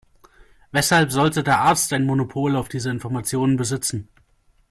Weshalb 0.71 1.11
sollte 1.11 1.43
der 1.43 1.59
Arzt 1.59 1.93
ein 1.93 2.07
Monopol 2.07 2.55
auf 2.55 2.69
diese 2.69 2.89
Informationen 2.89 3.55
besitzen? 3.55 4.07